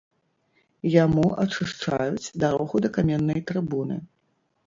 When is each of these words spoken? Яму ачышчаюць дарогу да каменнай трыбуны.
Яму 0.93 1.25
ачышчаюць 1.43 2.33
дарогу 2.45 2.75
да 2.87 2.93
каменнай 2.97 3.39
трыбуны. 3.51 4.01